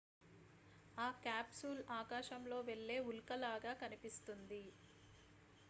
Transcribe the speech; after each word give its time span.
ఆ 0.97 1.09
క్యాప్సూల్ 1.19 1.81
ఆకాశంలో 1.97 2.57
వెళ్ళే 2.69 2.97
ఉల్క 3.09 3.33
లాగా 3.43 3.73
కనిపిస్తుంది 3.81 4.63